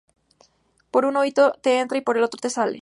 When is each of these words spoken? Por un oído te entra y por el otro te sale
Por 0.89 1.05
un 1.05 1.15
oído 1.15 1.51
te 1.61 1.77
entra 1.79 1.99
y 1.99 2.01
por 2.01 2.17
el 2.17 2.23
otro 2.23 2.39
te 2.41 2.49
sale 2.49 2.79